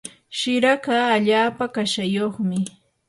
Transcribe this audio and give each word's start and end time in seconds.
shiraka 0.37 0.95
allaapa 1.15 1.65
kashayuqmi. 1.75 2.59